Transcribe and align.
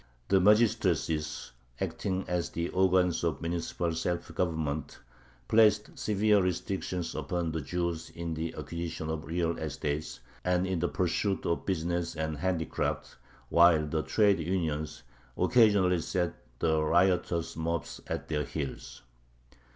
The 0.29 0.39
magistracies, 0.41 1.51
acting 1.79 2.25
as 2.27 2.49
the 2.49 2.69
organs 2.69 3.23
of 3.23 3.39
municipal 3.39 3.93
self 3.93 4.33
government, 4.33 4.97
placed 5.47 5.91
severe 5.95 6.41
restrictions 6.41 7.13
upon 7.13 7.51
the 7.51 7.61
Jews 7.61 8.09
in 8.09 8.33
the 8.33 8.55
acquisition 8.57 9.11
of 9.11 9.25
real 9.25 9.59
estate 9.59 10.19
and 10.43 10.65
in 10.65 10.79
the 10.79 10.87
pursuit 10.87 11.45
of 11.45 11.67
business 11.67 12.15
and 12.15 12.37
handicrafts, 12.37 13.15
while 13.49 13.85
the 13.85 14.01
trade 14.01 14.39
unions 14.39 15.03
occasionally 15.37 16.01
set 16.01 16.33
the 16.57 16.81
riotous 16.81 17.55
mobs 17.55 18.01
at 18.07 18.27
their 18.27 18.43
heels. 18.43 19.03